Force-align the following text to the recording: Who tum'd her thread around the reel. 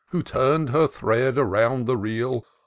Who 0.09 0.23
tum'd 0.23 0.69
her 0.71 0.87
thread 0.87 1.37
around 1.37 1.85
the 1.85 1.95
reel. 1.95 2.43